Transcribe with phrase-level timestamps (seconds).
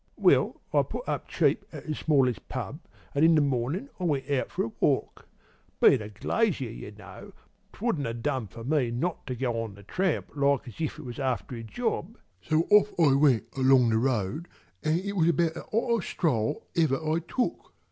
[0.17, 2.79] "'Well, I put up cheap at the smallest pub,
[3.13, 5.27] an' in the mornin' I went out for a walk.
[5.79, 7.31] Bein' a glazier, ye see,
[7.71, 11.03] 'twouldn't 'a done for me not to go on the tramp like as if it
[11.05, 12.17] was after a job.
[12.41, 14.47] So off I went along the road,
[14.83, 17.75] an' it was about the 'ottest stroll ever I took.